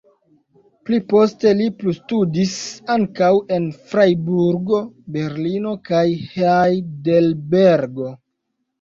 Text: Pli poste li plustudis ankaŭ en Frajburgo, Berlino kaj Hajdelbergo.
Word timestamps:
Pli 0.87 0.97
poste 1.11 1.51
li 1.59 1.67
plustudis 1.81 2.55
ankaŭ 2.95 3.31
en 3.59 3.69
Frajburgo, 3.93 4.83
Berlino 5.19 5.79
kaj 5.93 6.05
Hajdelbergo. 6.35 8.15